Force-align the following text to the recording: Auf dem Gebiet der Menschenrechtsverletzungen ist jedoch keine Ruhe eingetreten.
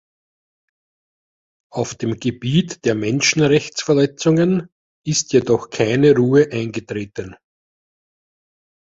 Auf 1.71 1.93
dem 1.93 2.15
Gebiet 2.19 2.85
der 2.85 2.95
Menschenrechtsverletzungen 2.95 4.67
ist 5.05 5.31
jedoch 5.31 5.69
keine 5.69 6.15
Ruhe 6.15 6.51
eingetreten. 6.51 7.35